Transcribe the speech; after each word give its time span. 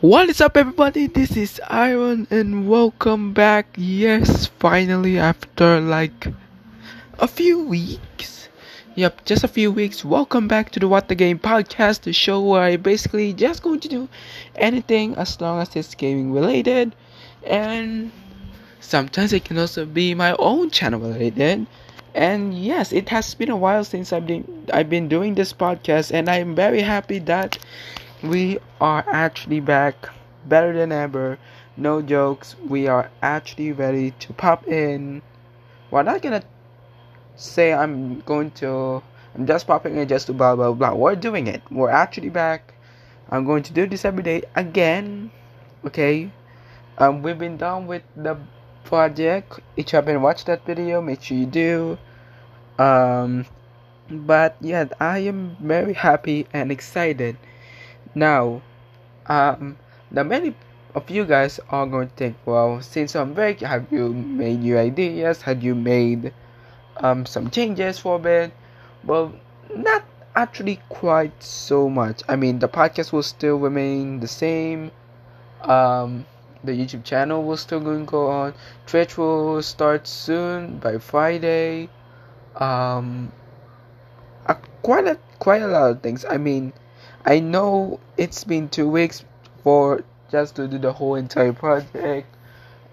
What 0.00 0.28
is 0.28 0.40
up, 0.40 0.56
everybody? 0.56 1.08
This 1.08 1.36
is 1.36 1.60
Iron, 1.66 2.28
and 2.30 2.68
welcome 2.68 3.32
back. 3.32 3.66
Yes, 3.76 4.46
finally, 4.46 5.18
after 5.18 5.80
like 5.80 6.28
a 7.18 7.26
few 7.26 7.64
weeks. 7.64 8.48
Yep, 8.94 9.24
just 9.24 9.42
a 9.42 9.48
few 9.48 9.72
weeks. 9.72 10.04
Welcome 10.04 10.46
back 10.46 10.70
to 10.70 10.78
the 10.78 10.86
What 10.86 11.08
the 11.08 11.16
Game 11.16 11.40
podcast, 11.40 12.02
the 12.02 12.12
show 12.12 12.40
where 12.40 12.62
I 12.62 12.76
basically 12.76 13.32
just 13.32 13.64
going 13.64 13.80
to 13.80 13.88
do 13.88 14.08
anything 14.54 15.16
as 15.16 15.40
long 15.40 15.60
as 15.60 15.74
it's 15.74 15.96
gaming 15.96 16.30
related, 16.32 16.94
and 17.42 18.12
sometimes 18.78 19.32
it 19.32 19.44
can 19.44 19.58
also 19.58 19.84
be 19.84 20.14
my 20.14 20.36
own 20.38 20.70
channel 20.70 21.00
related. 21.00 21.66
And 22.14 22.56
yes, 22.56 22.92
it 22.92 23.08
has 23.08 23.34
been 23.34 23.50
a 23.50 23.56
while 23.56 23.82
since 23.82 24.12
I've 24.12 24.28
been 24.28 24.46
I've 24.72 24.90
been 24.90 25.08
doing 25.08 25.34
this 25.34 25.52
podcast, 25.52 26.12
and 26.12 26.28
I'm 26.28 26.54
very 26.54 26.82
happy 26.82 27.18
that 27.26 27.58
we 28.22 28.58
are 28.80 29.04
actually 29.06 29.60
back 29.60 30.08
better 30.46 30.72
than 30.72 30.92
ever. 30.92 31.38
No 31.76 32.02
jokes, 32.02 32.56
we 32.66 32.88
are 32.88 33.10
actually 33.22 33.72
ready 33.72 34.10
to 34.18 34.32
pop 34.32 34.66
in. 34.66 35.22
We're 35.90 36.02
not 36.02 36.22
gonna 36.22 36.42
say 37.36 37.72
I'm 37.72 38.20
going 38.22 38.50
to, 38.62 39.02
I'm 39.34 39.46
just 39.46 39.66
popping 39.66 39.96
in 39.96 40.08
just 40.08 40.26
to 40.26 40.32
blah 40.32 40.56
blah 40.56 40.72
blah. 40.72 40.94
We're 40.94 41.14
doing 41.14 41.46
it. 41.46 41.62
We're 41.70 41.90
actually 41.90 42.30
back. 42.30 42.74
I'm 43.30 43.44
going 43.44 43.62
to 43.64 43.72
do 43.72 43.86
this 43.86 44.04
every 44.04 44.22
day 44.22 44.42
again. 44.56 45.30
Okay. 45.84 46.32
Um, 46.96 47.22
we've 47.22 47.38
been 47.38 47.56
done 47.56 47.86
with 47.86 48.02
the 48.16 48.36
project. 48.82 49.60
If 49.76 49.92
you 49.92 49.96
haven't 49.96 50.20
watched 50.20 50.46
that 50.46 50.66
video, 50.66 51.00
make 51.00 51.22
sure 51.22 51.36
you 51.36 51.46
do. 51.46 51.98
Um, 52.78 53.46
but 54.10 54.56
yeah, 54.60 54.86
I 54.98 55.18
am 55.18 55.56
very 55.60 55.92
happy 55.92 56.48
and 56.52 56.72
excited 56.72 57.36
now, 58.18 58.62
um, 59.26 59.76
now 60.10 60.22
many 60.22 60.54
of 60.94 61.08
you 61.10 61.24
guys 61.24 61.60
are 61.70 61.86
going 61.86 62.08
to 62.08 62.14
think, 62.14 62.36
well, 62.44 62.80
since 62.82 63.14
I'm 63.14 63.34
very, 63.34 63.54
have 63.54 63.86
you 63.92 64.12
made 64.12 64.60
new 64.60 64.78
ideas? 64.78 65.42
Have 65.42 65.62
you 65.62 65.74
made 65.74 66.32
um 66.96 67.24
some 67.26 67.50
changes 67.50 67.98
for 67.98 68.26
it? 68.26 68.52
Well, 69.04 69.32
not 69.74 70.04
actually 70.34 70.80
quite 70.88 71.42
so 71.42 71.88
much. 71.88 72.22
I 72.28 72.36
mean, 72.36 72.58
the 72.58 72.68
podcast 72.68 73.12
will 73.12 73.22
still 73.22 73.58
remain 73.58 74.20
the 74.20 74.28
same. 74.28 74.90
Um, 75.62 76.26
the 76.64 76.72
YouTube 76.72 77.04
channel 77.04 77.42
will 77.44 77.56
still 77.56 77.80
going 77.80 78.06
to 78.06 78.10
go 78.10 78.28
on. 78.28 78.54
Twitch 78.86 79.16
will 79.18 79.62
start 79.62 80.06
soon 80.06 80.78
by 80.78 80.98
Friday. 80.98 81.88
Um, 82.56 83.32
uh, 84.46 84.54
quite 84.82 85.06
a 85.06 85.18
quite 85.38 85.62
a 85.62 85.68
lot 85.68 85.90
of 85.90 86.02
things. 86.02 86.24
I 86.24 86.36
mean 86.36 86.72
I 87.28 87.40
know 87.40 88.00
it's 88.16 88.42
been 88.42 88.70
two 88.70 88.88
weeks 88.88 89.22
for 89.62 90.02
just 90.30 90.56
to 90.56 90.66
do 90.66 90.78
the 90.78 90.94
whole 90.94 91.14
entire 91.14 91.52
project 91.52 92.26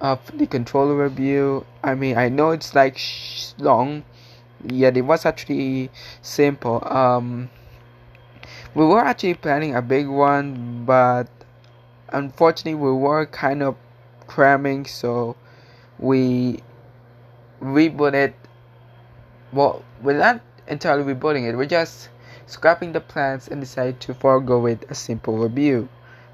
of 0.01 0.19
the 0.37 0.45
controller 0.45 1.05
review. 1.05 1.65
I 1.81 1.95
mean, 1.95 2.17
I 2.17 2.27
know 2.27 2.51
it's 2.51 2.75
like 2.75 2.97
sh- 2.97 3.53
long, 3.57 4.03
yet 4.67 4.97
it 4.97 5.03
was 5.03 5.25
actually 5.25 5.89
simple. 6.21 6.85
Um, 6.85 7.49
we 8.73 8.83
were 8.83 8.99
actually 8.99 9.35
planning 9.35 9.73
a 9.73 9.81
big 9.81 10.05
one, 10.05 10.83
but 10.83 11.29
unfortunately, 12.09 12.75
we 12.75 12.91
were 12.91 13.27
kind 13.27 13.63
of 13.63 13.77
cramming, 14.27 14.85
so 14.85 15.37
we 15.97 16.59
rebooted. 17.61 18.33
Well, 19.53 19.81
we're 20.01 20.19
not 20.19 20.41
entirely 20.67 21.13
rebooting 21.13 21.47
it. 21.47 21.55
We're 21.55 21.67
just 21.67 22.09
scrapping 22.47 22.93
the 22.93 23.01
plans 23.01 23.47
and 23.47 23.61
decide 23.61 23.99
to 24.01 24.13
forego 24.13 24.59
with 24.59 24.89
a 24.89 24.95
simple 24.95 25.37
review. 25.37 25.89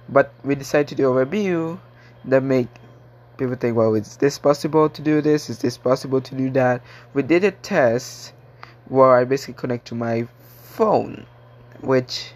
But 0.09 0.33
we 0.43 0.55
decide 0.55 0.87
to 0.89 0.95
do 0.95 1.09
a 1.09 1.25
review 1.25 1.79
that 2.25 2.43
make 2.43 2.67
people 3.37 3.55
think, 3.55 3.75
well, 3.75 3.95
is 3.95 4.17
this 4.17 4.37
possible 4.37 4.89
to 4.89 5.01
do 5.01 5.21
this? 5.21 5.49
Is 5.49 5.59
this 5.59 5.77
possible 5.77 6.21
to 6.21 6.35
do 6.35 6.49
that? 6.51 6.81
We 7.13 7.23
did 7.23 7.43
a 7.43 7.51
test 7.51 8.33
where 8.87 9.15
I 9.15 9.23
basically 9.23 9.55
connect 9.55 9.87
to 9.87 9.95
my 9.95 10.27
phone, 10.63 11.25
which 11.79 12.33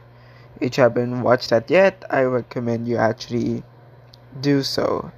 if 0.62 0.78
you 0.78 0.84
haven't 0.84 1.22
watched 1.22 1.50
that 1.50 1.70
yet, 1.70 2.04
I 2.10 2.22
recommend 2.22 2.88
you 2.88 2.98
actually 2.98 3.64
do 4.40 4.64
so. 4.64 5.12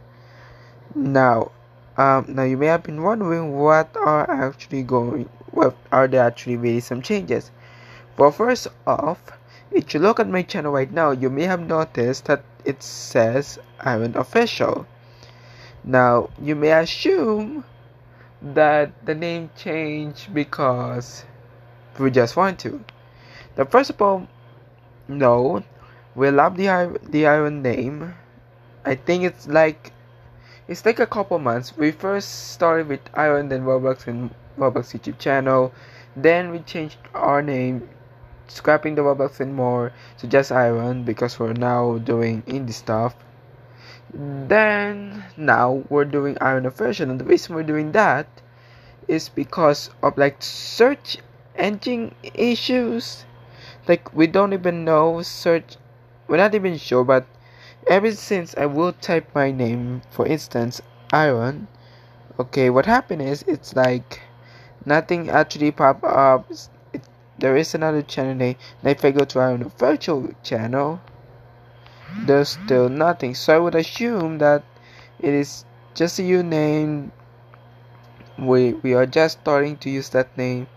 Now, 0.95 1.51
um, 1.97 2.25
now 2.29 2.43
you 2.43 2.57
may 2.57 2.67
have 2.67 2.83
been 2.83 3.03
wondering 3.03 3.57
what 3.57 3.95
are 3.95 4.29
actually 4.29 4.83
going, 4.83 5.29
what 5.51 5.75
are 5.91 6.07
there 6.07 6.23
actually 6.23 6.57
really 6.57 6.79
some 6.79 7.01
changes? 7.01 7.51
Well, 8.17 8.31
first 8.31 8.67
off, 8.87 9.31
if 9.69 9.93
you 9.93 9.99
look 9.99 10.19
at 10.19 10.27
my 10.27 10.41
channel 10.41 10.71
right 10.71 10.91
now, 10.91 11.11
you 11.11 11.29
may 11.29 11.43
have 11.43 11.59
noticed 11.59 12.25
that 12.25 12.43
it 12.65 12.81
says 12.81 13.59
I'm 13.79 14.01
an 14.01 14.17
official. 14.17 14.87
Now, 15.83 16.31
you 16.41 16.55
may 16.55 16.71
assume 16.71 17.63
that 18.41 19.05
the 19.05 19.13
name 19.13 19.51
changed 19.55 20.33
because 20.33 21.25
we 21.99 22.09
just 22.09 22.35
want 22.35 22.57
to. 22.59 22.83
The 23.55 23.65
first 23.65 23.91
of 23.91 24.01
all, 24.01 24.27
no, 25.07 25.63
we 26.15 26.31
love 26.31 26.57
the 26.57 26.99
the 27.03 27.27
Iron 27.27 27.61
name. 27.61 28.15
I 28.83 28.95
think 28.95 29.25
it's 29.25 29.47
like 29.47 29.93
it's 30.67 30.85
like 30.85 30.99
a 30.99 31.05
couple 31.05 31.37
months. 31.37 31.77
We 31.77 31.91
first 31.91 32.53
started 32.53 32.87
with 32.87 33.01
Iron, 33.13 33.49
then 33.49 33.61
Roblox 33.61 34.07
and 34.07 34.33
Roblox 34.57 34.97
YouTube 34.97 35.19
channel. 35.19 35.71
Then 36.15 36.49
we 36.49 36.59
changed 36.59 36.97
our 37.13 37.43
name 37.43 37.87
scrapping 38.47 38.95
the 38.95 39.01
Roblox 39.01 39.39
and 39.39 39.53
more 39.55 39.91
to 40.19 40.27
just 40.27 40.51
Iron 40.51 41.03
because 41.03 41.39
we're 41.39 41.53
now 41.53 41.97
doing 41.99 42.43
indie 42.43 42.73
stuff. 42.73 43.15
Then 44.13 45.23
now 45.35 45.83
we're 45.89 46.05
doing 46.05 46.37
Iron 46.39 46.69
version, 46.69 47.09
and 47.09 47.19
the 47.19 47.25
reason 47.25 47.55
we're 47.55 47.63
doing 47.63 47.91
that 47.91 48.27
is 49.07 49.29
because 49.29 49.89
of 50.01 50.17
like 50.17 50.41
search 50.41 51.17
engine 51.55 52.13
issues. 52.33 53.25
Like 53.87 54.13
we 54.13 54.27
don't 54.27 54.53
even 54.53 54.85
know 54.85 55.21
search. 55.21 55.77
We're 56.27 56.37
not 56.37 56.55
even 56.55 56.77
sure, 56.77 57.03
but 57.03 57.25
ever 57.87 58.11
since 58.11 58.55
I 58.57 58.65
will 58.65 58.93
type 58.93 59.33
my 59.33 59.51
name, 59.51 60.01
for 60.11 60.25
instance, 60.25 60.81
Iron. 61.13 61.67
Okay, 62.39 62.69
what 62.69 62.85
happened 62.85 63.21
is 63.21 63.43
it's 63.47 63.75
like 63.75 64.21
nothing 64.85 65.29
actually 65.29 65.71
pop 65.71 66.03
up 66.03 66.51
there 67.39 67.55
is 67.55 67.75
another 67.75 68.01
channel 68.01 68.35
name 68.35 68.55
and 68.81 68.91
if 68.91 69.03
I 69.05 69.11
go 69.11 69.25
to 69.25 69.39
our 69.39 69.57
virtual 69.57 70.29
channel. 70.43 70.99
There's 72.25 72.49
still 72.49 72.89
nothing. 72.89 73.35
So 73.35 73.55
I 73.55 73.59
would 73.59 73.75
assume 73.75 74.37
that 74.39 74.63
it 75.19 75.33
is 75.33 75.65
just 75.93 76.19
a 76.19 76.23
new 76.23 76.41
name. 76.41 77.11
We 78.39 78.73
we 78.73 78.93
are 78.93 79.05
just 79.05 79.41
starting 79.41 79.77
to 79.77 79.89
use 79.89 80.09
that 80.09 80.35
name 80.37 80.67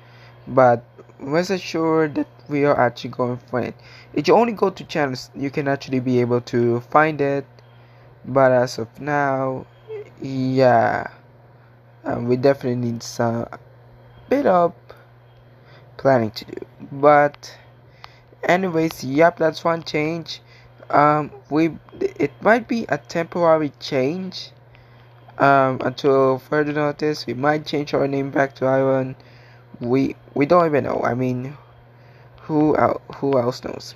but 0.46 0.84
rest 1.18 1.50
assured 1.50 2.14
that 2.16 2.26
we 2.48 2.64
are 2.64 2.78
actually 2.78 3.10
going 3.10 3.38
for 3.48 3.60
it. 3.60 3.74
If 4.12 4.26
you 4.26 4.34
only 4.34 4.52
go 4.52 4.70
to 4.70 4.84
channels 4.84 5.30
you 5.34 5.50
can 5.50 5.68
actually 5.68 6.00
be 6.00 6.20
able 6.20 6.40
to 6.52 6.80
find 6.80 7.20
it. 7.20 7.46
But 8.24 8.52
as 8.52 8.78
of 8.78 9.00
now 9.00 9.66
yeah 10.20 11.06
um, 12.04 12.28
we 12.28 12.36
definitely 12.36 12.76
need 12.76 13.02
some 13.02 13.46
bit 14.28 14.46
of 14.46 14.74
planning 16.00 16.30
to 16.30 16.46
do. 16.46 16.66
But 16.90 17.58
anyways 18.42 19.04
yep 19.04 19.36
that's 19.36 19.62
one 19.62 19.82
change. 19.82 20.40
Um 20.88 21.30
we 21.50 21.76
it 22.00 22.32
might 22.40 22.66
be 22.66 22.86
a 22.88 22.96
temporary 22.96 23.72
change 23.78 24.50
um 25.38 25.78
until 25.84 26.38
further 26.38 26.72
notice. 26.72 27.26
We 27.26 27.34
might 27.34 27.66
change 27.66 27.92
our 27.92 28.08
name 28.08 28.30
back 28.30 28.54
to 28.56 28.66
iron 28.66 29.14
we 29.78 30.16
we 30.32 30.46
don't 30.46 30.64
even 30.64 30.84
know. 30.84 31.02
I 31.04 31.12
mean 31.12 31.58
who 32.46 32.74
else 32.78 33.02
who 33.16 33.38
else 33.38 33.62
knows? 33.62 33.94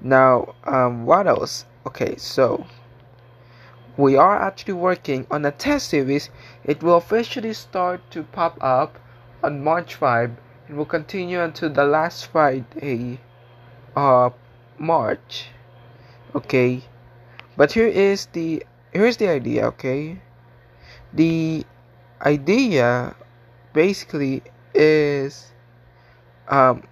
Now 0.00 0.54
um 0.64 1.04
what 1.04 1.26
else? 1.26 1.66
Okay 1.86 2.16
so 2.16 2.66
we 3.98 4.16
are 4.16 4.40
actually 4.40 4.78
working 4.88 5.26
on 5.30 5.44
a 5.44 5.52
test 5.52 5.90
series. 5.90 6.30
It 6.64 6.82
will 6.82 6.96
officially 6.96 7.52
start 7.52 8.00
to 8.12 8.22
pop 8.22 8.56
up 8.62 8.98
on 9.42 9.62
march 9.62 9.94
5 9.94 10.30
it 10.68 10.74
will 10.74 10.84
continue 10.84 11.40
until 11.40 11.70
the 11.70 11.84
last 11.84 12.26
Friday 12.26 13.20
of 13.96 14.32
March. 14.78 15.48
Okay. 16.34 16.82
But 17.56 17.72
here 17.72 17.86
is 17.86 18.26
the 18.32 18.64
here's 18.92 19.16
the 19.16 19.28
idea, 19.28 19.66
okay? 19.66 20.18
The 21.12 21.64
idea 22.22 23.14
basically 23.72 24.42
is 24.74 25.52
um 26.48 26.82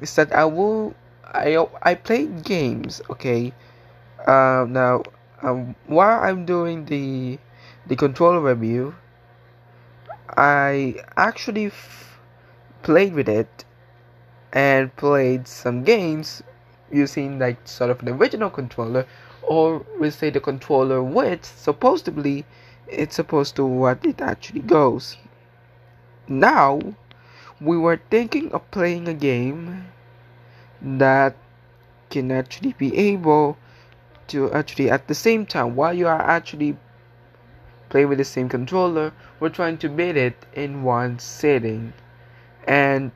is 0.00 0.14
that 0.16 0.32
I 0.32 0.44
will 0.44 0.94
I 1.24 1.66
I 1.82 1.94
play 1.94 2.26
games, 2.26 3.02
okay? 3.10 3.52
Uh, 4.26 4.66
now 4.68 5.02
um, 5.42 5.74
while 5.86 6.20
I'm 6.20 6.46
doing 6.46 6.86
the 6.86 7.38
the 7.86 7.96
controller 7.96 8.40
review, 8.40 8.94
I 10.36 10.96
actually 11.16 11.70
played 12.88 13.12
with 13.12 13.28
it 13.28 13.66
and 14.50 14.96
played 14.96 15.46
some 15.46 15.84
games 15.84 16.42
using 16.90 17.38
like 17.38 17.58
sort 17.68 17.90
of 17.90 18.00
an 18.00 18.08
original 18.08 18.48
controller 18.48 19.04
or 19.42 19.84
we 20.00 20.08
say 20.08 20.30
the 20.30 20.40
controller 20.40 21.02
which 21.02 21.44
supposedly 21.44 22.46
it's 22.86 23.14
supposed 23.14 23.54
to 23.54 23.62
what 23.66 24.02
it 24.06 24.22
actually 24.22 24.62
goes. 24.62 25.18
Now 26.28 26.80
we 27.60 27.76
were 27.76 28.00
thinking 28.08 28.50
of 28.52 28.70
playing 28.70 29.06
a 29.06 29.12
game 29.12 29.84
that 30.80 31.36
can 32.08 32.32
actually 32.32 32.72
be 32.72 32.96
able 32.96 33.58
to 34.28 34.50
actually 34.52 34.90
at 34.90 35.08
the 35.08 35.14
same 35.14 35.44
time 35.44 35.76
while 35.76 35.92
you 35.92 36.06
are 36.06 36.22
actually 36.22 36.74
playing 37.90 38.08
with 38.08 38.16
the 38.16 38.24
same 38.24 38.48
controller 38.48 39.12
we're 39.40 39.50
trying 39.50 39.76
to 39.76 39.90
beat 39.90 40.16
it 40.16 40.46
in 40.54 40.82
one 40.82 41.18
sitting 41.18 41.92
and 42.66 43.10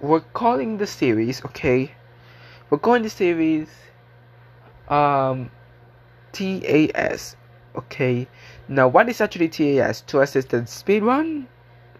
we're 0.00 0.20
calling 0.20 0.78
the 0.78 0.86
series 0.86 1.44
okay? 1.44 1.92
We're 2.70 2.78
calling 2.78 3.02
the 3.02 3.10
series 3.10 3.68
um 4.88 5.50
TAS 6.32 7.36
okay? 7.76 8.26
Now 8.68 8.88
what 8.88 9.08
is 9.08 9.20
actually 9.20 9.48
TAS 9.48 10.00
tool 10.02 10.20
assisted 10.22 10.68
speed 10.68 11.02
run? 11.02 11.48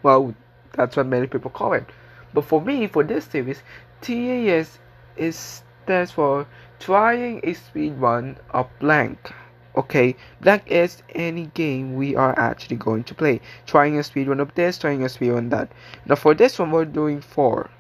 Well 0.03 0.35
that's 0.73 0.97
what 0.97 1.07
many 1.07 1.27
people 1.27 1.51
call 1.51 1.73
it. 1.73 1.87
But 2.35 2.45
for 2.45 2.61
me 2.61 2.87
for 2.87 3.05
this 3.05 3.25
series 3.25 3.63
TAS 4.01 4.79
is 5.17 5.63
stands 5.87 6.11
for 6.11 6.47
trying 6.81 7.41
a 7.45 7.55
speed 7.55 7.95
run 7.95 8.37
of 8.51 8.69
blank 8.81 9.33
okay 9.77 10.17
blank 10.41 10.63
is 10.67 11.03
any 11.15 11.47
game 11.53 11.95
we 11.95 12.17
are 12.17 12.39
actually 12.39 12.77
going 12.77 13.05
to 13.05 13.15
play. 13.15 13.41
Trying 13.67 13.99
a 13.99 14.03
speed 14.03 14.29
run 14.29 14.41
of 14.41 14.55
this 14.55 14.79
trying 14.79 15.05
a 15.05 15.09
speed 15.09 15.31
run 15.31 15.51
that. 15.51 15.71
Now 16.07 16.15
for 16.15 16.35
this 16.35 16.59
one 16.59 16.71
we're 16.71 16.87
doing 16.87 17.21
four. 17.21 17.71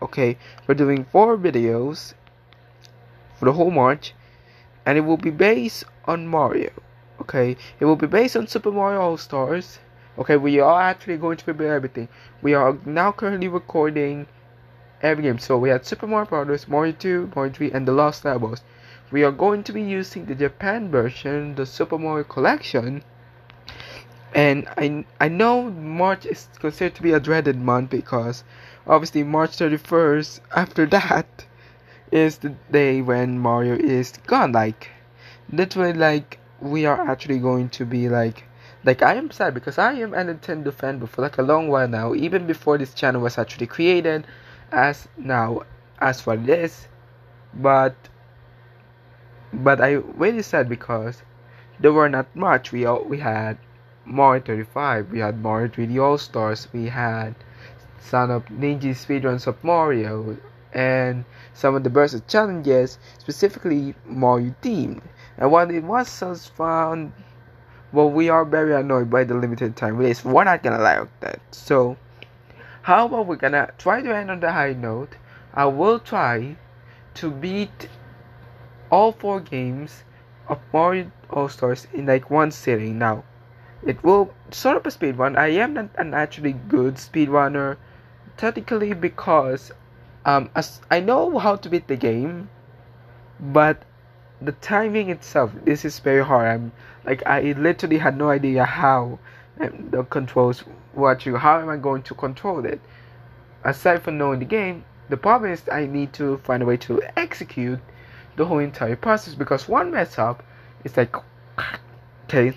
Okay 0.00 0.38
we're 0.66 0.74
doing 0.74 1.04
four 1.04 1.36
videos 1.36 2.14
for 3.34 3.46
the 3.46 3.52
whole 3.52 3.70
march 3.70 4.14
and 4.86 4.96
it 4.96 5.00
will 5.00 5.16
be 5.16 5.30
based 5.30 5.84
on 6.04 6.26
mario. 6.26 6.70
Okay 7.20 7.56
it 7.80 7.84
will 7.84 7.96
be 7.96 8.06
based 8.06 8.36
on 8.36 8.46
super 8.46 8.70
mario 8.70 9.00
all 9.00 9.16
stars 9.16 9.80
okay 10.18 10.36
we 10.36 10.60
are 10.60 10.80
actually 10.80 11.16
going 11.16 11.36
to 11.36 11.44
prepare 11.44 11.74
everything. 11.74 12.08
We 12.42 12.54
are 12.54 12.78
now 12.84 13.10
currently 13.10 13.48
recording 13.48 14.28
every 15.02 15.24
game. 15.24 15.38
So 15.38 15.58
we 15.58 15.70
had 15.70 15.84
super 15.84 16.06
mario 16.06 16.28
brothers 16.28 16.68
mario 16.68 16.92
2 16.92 17.32
mario 17.34 17.52
3 17.52 17.72
and 17.72 17.88
the 17.88 17.92
lost 17.92 18.24
levels 18.24 18.62
we 19.10 19.24
are 19.24 19.32
going 19.32 19.62
to 19.64 19.72
be 19.72 19.82
using 19.82 20.26
the 20.26 20.34
japan 20.34 20.90
version 20.90 21.54
the 21.54 21.66
super 21.66 21.98
mario 21.98 22.24
collection. 22.24 23.02
And 24.32 24.68
I, 24.76 25.04
I 25.20 25.28
know 25.28 25.70
March 25.70 26.24
is 26.24 26.48
considered 26.60 26.94
to 26.94 27.02
be 27.02 27.12
a 27.12 27.18
dreaded 27.18 27.56
month 27.56 27.90
because 27.90 28.44
obviously 28.86 29.24
March 29.24 29.56
31st 29.56 30.40
after 30.54 30.86
that 30.86 31.46
is 32.12 32.38
the 32.38 32.50
day 32.70 33.02
when 33.02 33.38
Mario 33.38 33.74
is 33.74 34.12
gone. 34.26 34.52
Like 34.52 34.88
literally 35.50 35.92
like 35.92 36.38
we 36.60 36.86
are 36.86 37.00
actually 37.08 37.38
going 37.38 37.70
to 37.70 37.84
be 37.84 38.08
like 38.08 38.44
like 38.84 39.02
I 39.02 39.14
am 39.14 39.30
sad 39.30 39.52
because 39.54 39.78
I 39.78 39.94
am 39.94 40.14
a 40.14 40.24
Nintendo 40.24 40.72
fan 40.72 41.04
for 41.06 41.22
like 41.22 41.38
a 41.38 41.42
long 41.42 41.68
while 41.68 41.88
now. 41.88 42.14
Even 42.14 42.46
before 42.46 42.78
this 42.78 42.94
channel 42.94 43.20
was 43.20 43.36
actually 43.36 43.66
created 43.66 44.26
as 44.70 45.08
now 45.18 45.62
as 45.98 46.20
for 46.20 46.36
this. 46.36 46.86
But 47.52 47.94
but 49.52 49.80
I 49.80 49.92
really 49.92 50.42
sad 50.42 50.68
because 50.68 51.22
there 51.78 51.92
were 51.92 52.08
not 52.08 52.34
much. 52.34 52.72
We 52.72 52.84
all, 52.84 53.04
we 53.04 53.18
had 53.18 53.58
Mario 54.06 54.42
35 54.42 55.10
we 55.12 55.20
had 55.20 55.40
Mario 55.40 55.68
3D 55.68 56.02
All 56.02 56.18
Stars 56.18 56.66
we 56.72 56.86
had 56.86 57.34
Son 58.00 58.30
of 58.30 58.44
Ninja 58.46 58.94
speedruns 58.94 59.46
of 59.46 59.62
Mario 59.62 60.36
and 60.72 61.24
some 61.54 61.74
of 61.74 61.84
the 61.84 61.90
burst 61.90 62.26
challenges 62.26 62.98
specifically 63.18 63.94
Mario 64.06 64.54
themed 64.62 65.02
and 65.38 65.52
while 65.52 65.70
it 65.70 65.84
was 65.84 66.48
found 66.56 67.12
well 67.92 68.10
we 68.10 68.28
are 68.28 68.44
very 68.44 68.74
annoyed 68.74 69.10
by 69.10 69.22
the 69.22 69.34
limited 69.34 69.76
time 69.76 69.96
release. 69.96 70.24
We're 70.24 70.44
not 70.44 70.62
gonna 70.62 70.82
lie 70.82 71.00
with 71.00 71.20
that. 71.20 71.40
So 71.50 71.96
how 72.82 73.06
about 73.06 73.26
we're 73.26 73.36
gonna 73.36 73.70
try 73.78 74.00
to 74.00 74.16
end 74.16 74.30
on 74.30 74.40
the 74.40 74.50
high 74.50 74.72
note? 74.72 75.14
I 75.52 75.66
will 75.66 75.98
try 75.98 76.56
to 77.14 77.30
beat 77.30 77.88
all 78.90 79.12
four 79.12 79.40
games 79.40 80.04
of 80.48 80.58
Mario 80.72 81.10
All 81.30 81.48
Stars 81.48 81.86
in 81.92 82.06
like 82.06 82.30
one 82.30 82.50
sitting 82.50 82.98
now 82.98 83.24
it 83.82 84.02
will 84.04 84.34
sort 84.50 84.76
of 84.76 84.86
a 84.86 84.90
speed 84.90 85.16
run 85.16 85.36
I 85.36 85.48
am 85.48 85.74
not 85.74 85.90
an 85.96 86.12
actually 86.14 86.52
good 86.52 86.94
speedrunner 86.96 87.76
technically 88.36 88.92
because 88.94 89.72
um, 90.24 90.50
as 90.54 90.80
I 90.90 91.00
know 91.00 91.38
how 91.38 91.56
to 91.56 91.68
beat 91.68 91.88
the 91.88 91.96
game, 91.96 92.48
but 93.38 93.82
the 94.40 94.52
timing 94.52 95.10
itself, 95.10 95.50
this 95.64 95.84
is 95.84 95.98
very 95.98 96.24
hard. 96.24 96.46
I'm 96.48 96.72
like 97.04 97.26
I 97.26 97.52
literally 97.52 97.98
had 97.98 98.16
no 98.16 98.30
idea 98.30 98.64
how 98.64 99.18
um, 99.60 99.88
the 99.90 100.04
controls 100.04 100.60
what 100.92 101.24
you. 101.26 101.36
How 101.36 101.60
am 101.60 101.68
I 101.68 101.76
going 101.76 102.02
to 102.04 102.14
control 102.14 102.64
it? 102.64 102.80
Aside 103.64 104.02
from 104.02 104.18
knowing 104.18 104.38
the 104.38 104.46
game, 104.46 104.84
the 105.08 105.16
problem 105.16 105.52
is 105.52 105.62
I 105.70 105.86
need 105.86 106.12
to 106.14 106.38
find 106.38 106.62
a 106.62 106.66
way 106.66 106.76
to 106.78 107.02
execute 107.16 107.80
the 108.36 108.46
whole 108.46 108.58
entire 108.58 108.96
process 108.96 109.34
because 109.34 109.68
one 109.68 109.90
mess 109.90 110.18
up 110.18 110.42
is 110.84 110.96
like 110.96 111.14
okay. 112.24 112.56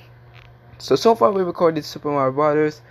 So 0.77 0.95
so 0.95 1.15
far 1.15 1.31
we 1.31 1.43
recorded 1.43 1.85
Super 1.85 2.09
Mario 2.09 2.31
Brothers. 2.31 2.81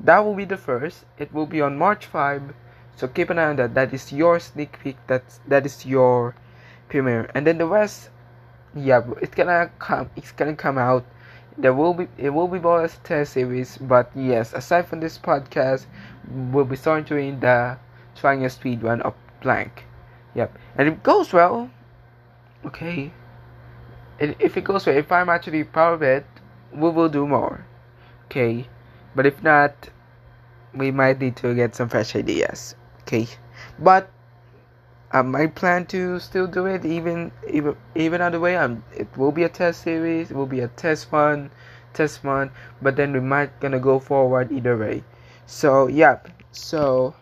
That 0.00 0.18
will 0.24 0.34
be 0.34 0.44
the 0.44 0.56
first. 0.56 1.04
It 1.18 1.32
will 1.32 1.46
be 1.46 1.60
on 1.60 1.78
March 1.78 2.06
5 2.06 2.52
so 2.96 3.08
keep 3.08 3.30
an 3.30 3.38
eye 3.40 3.46
on 3.50 3.56
that. 3.56 3.74
That 3.74 3.92
is 3.92 4.12
your 4.12 4.38
sneak 4.38 4.78
peek. 4.78 4.96
That's 5.08 5.40
that 5.48 5.66
is 5.66 5.84
your 5.84 6.34
premiere. 6.88 7.28
And 7.34 7.44
then 7.46 7.58
the 7.58 7.66
rest, 7.66 8.10
yeah, 8.74 9.02
it's 9.20 9.34
gonna 9.34 9.70
come. 9.80 10.10
It's 10.14 10.30
gonna 10.30 10.54
come 10.54 10.78
out. 10.78 11.04
There 11.58 11.74
will 11.74 11.94
be 11.94 12.06
it 12.18 12.30
will 12.30 12.46
be 12.46 12.58
bonus 12.58 12.98
test 13.02 13.32
series. 13.32 13.78
But 13.78 14.10
yes, 14.14 14.52
aside 14.52 14.86
from 14.86 15.00
this 15.00 15.18
podcast, 15.18 15.86
we'll 16.52 16.64
be 16.64 16.76
starting 16.76 17.04
doing 17.04 17.40
the 17.40 17.78
trying 18.14 18.44
a 18.44 18.50
speed 18.50 18.82
run 18.82 19.02
of 19.02 19.14
blank. 19.42 19.86
Yep, 20.34 20.56
and 20.76 20.88
it 20.88 21.02
goes 21.02 21.32
well, 21.32 21.70
okay. 22.66 23.12
And 24.20 24.36
if 24.38 24.56
it 24.56 24.64
goes 24.64 24.86
well, 24.86 24.96
if 24.96 25.10
I'm 25.10 25.28
actually 25.28 25.64
proud 25.64 25.94
of 25.94 26.02
it, 26.02 26.26
we 26.72 26.88
will 26.90 27.08
do 27.08 27.26
more. 27.26 27.66
Okay, 28.26 28.68
but 29.14 29.26
if 29.26 29.42
not, 29.42 29.90
we 30.74 30.90
might 30.90 31.20
need 31.20 31.36
to 31.36 31.54
get 31.54 31.74
some 31.74 31.88
fresh 31.88 32.16
ideas 32.16 32.74
okay 33.04 33.28
but 33.78 34.10
I 35.12 35.22
might 35.22 35.54
plan 35.54 35.86
to 35.86 36.18
still 36.18 36.48
do 36.48 36.66
it 36.66 36.84
even 36.84 37.30
even 37.48 37.76
even 37.94 38.20
on 38.20 38.32
the 38.32 38.40
way. 38.40 38.56
Um, 38.56 38.82
it 38.96 39.06
will 39.16 39.30
be 39.30 39.44
a 39.44 39.48
test 39.48 39.82
series. 39.82 40.32
It 40.32 40.36
will 40.36 40.50
be 40.50 40.58
a 40.58 40.66
test 40.66 41.08
fun, 41.08 41.52
test 41.92 42.22
fun. 42.22 42.50
But 42.82 42.96
then 42.96 43.12
we 43.12 43.20
might 43.20 43.60
gonna 43.60 43.78
go 43.78 44.00
forward 44.00 44.50
either 44.50 44.76
way. 44.76 45.04
So 45.46 45.86
yeah. 45.86 46.18
So 46.50 47.14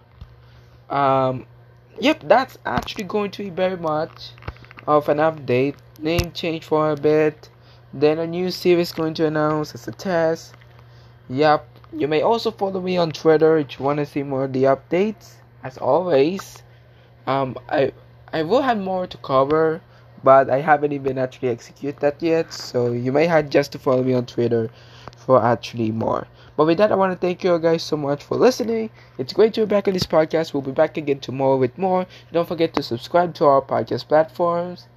um, 0.88 1.44
yep. 2.00 2.22
That's 2.24 2.56
actually 2.64 3.04
going 3.04 3.30
to 3.32 3.44
be 3.44 3.50
very 3.50 3.76
much 3.76 4.30
of 4.86 5.08
an 5.08 5.18
update. 5.18 5.74
Name 6.00 6.32
change 6.32 6.64
for 6.64 6.90
a 6.90 6.96
bit. 6.96 7.48
Then 7.92 8.18
a 8.18 8.26
new 8.26 8.50
series 8.50 8.92
going 8.92 9.14
to 9.14 9.26
announce 9.26 9.74
as 9.74 9.86
a 9.88 9.92
test. 9.92 10.54
Yep. 11.28 11.68
You 11.92 12.08
may 12.08 12.22
also 12.22 12.50
follow 12.50 12.80
me 12.80 12.96
on 12.96 13.12
Twitter 13.12 13.58
if 13.58 13.78
you 13.78 13.84
want 13.84 13.98
to 13.98 14.06
see 14.06 14.22
more 14.22 14.44
of 14.44 14.52
the 14.52 14.64
updates 14.64 15.34
as 15.62 15.78
always. 15.78 16.62
Um, 17.26 17.56
I 17.68 17.92
I 18.32 18.42
will 18.42 18.62
have 18.62 18.78
more 18.78 19.06
to 19.06 19.16
cover, 19.18 19.80
but 20.24 20.48
I 20.48 20.60
haven't 20.60 20.92
even 20.92 21.18
actually 21.18 21.50
executed 21.50 22.00
that 22.00 22.22
yet. 22.22 22.52
So 22.52 22.92
you 22.92 23.12
may 23.12 23.26
have 23.26 23.50
just 23.50 23.72
to 23.72 23.78
follow 23.78 24.02
me 24.02 24.14
on 24.14 24.26
Twitter 24.26 24.70
for 25.16 25.42
actually 25.42 25.92
more. 25.92 26.26
But 26.56 26.66
with 26.66 26.78
that, 26.78 26.92
I 26.92 26.94
want 26.96 27.12
to 27.12 27.18
thank 27.18 27.42
you 27.42 27.58
guys 27.58 27.82
so 27.82 27.96
much 27.96 28.22
for 28.22 28.36
listening. 28.36 28.90
It's 29.18 29.32
great 29.32 29.54
to 29.54 29.60
be 29.62 29.66
back 29.66 29.88
on 29.88 29.94
this 29.94 30.06
podcast. 30.06 30.52
We'll 30.52 30.62
be 30.62 30.72
back 30.72 30.96
again 30.96 31.20
tomorrow 31.20 31.56
with 31.56 31.78
more. 31.78 32.06
Don't 32.32 32.46
forget 32.46 32.74
to 32.74 32.82
subscribe 32.82 33.34
to 33.36 33.46
our 33.46 33.62
podcast 33.62 34.08
platforms 34.08 34.88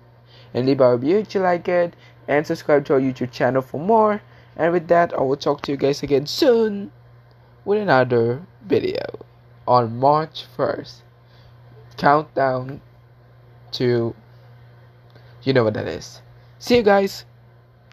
and 0.53 0.65
leave 0.65 0.81
a 0.81 0.95
review 0.95 1.19
if 1.19 1.33
you 1.33 1.41
like 1.41 1.67
it. 1.67 1.95
And 2.27 2.45
subscribe 2.45 2.85
to 2.85 2.93
our 2.93 2.99
YouTube 2.99 3.31
channel 3.31 3.61
for 3.61 3.79
more. 3.79 4.21
And 4.57 4.73
with 4.73 4.87
that, 4.87 5.13
I 5.13 5.21
will 5.21 5.37
talk 5.37 5.61
to 5.63 5.71
you 5.71 5.77
guys 5.77 6.03
again 6.03 6.25
soon 6.25 6.91
with 7.63 7.81
another 7.81 8.45
video 8.65 9.05
on 9.67 9.97
March 9.97 10.45
1st. 10.57 11.01
Countdown 11.97 12.81
to. 13.73 14.15
You 15.43 15.53
know 15.53 15.63
what 15.63 15.75
that 15.75 15.87
is. 15.87 16.21
See 16.57 16.77
you 16.77 16.83
guys. 16.83 17.25